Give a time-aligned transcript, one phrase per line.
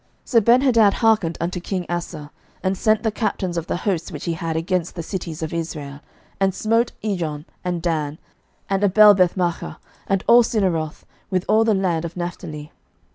[0.25, 2.31] 11:015:020 So Benhadad hearkened unto king Asa,
[2.63, 5.99] and sent the captains of the hosts which he had against the cities of Israel,
[6.39, 8.17] and smote Ijon, and Dan,
[8.67, 9.77] and Abelbethmaachah,
[10.07, 12.71] and all Cinneroth, with all the land of Naphtali.